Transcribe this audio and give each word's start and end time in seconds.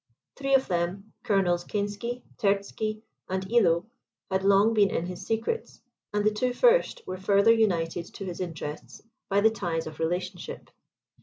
Three 0.35 0.55
of 0.55 0.67
them, 0.67 1.13
Colonels 1.21 1.63
Kinsky, 1.63 2.23
Terzky, 2.39 3.03
and 3.29 3.45
Illo, 3.51 3.85
had 4.31 4.43
long 4.43 4.73
been 4.73 4.89
in 4.89 5.05
his 5.05 5.23
secrets, 5.27 5.79
and 6.11 6.23
the 6.25 6.31
two 6.33 6.53
first 6.53 7.05
were 7.05 7.17
further 7.19 7.53
united 7.53 8.05
to 8.15 8.25
his 8.25 8.39
interests 8.39 9.03
by 9.29 9.41
the 9.41 9.51
ties 9.51 9.85
of 9.85 9.99
relationship. 9.99 10.71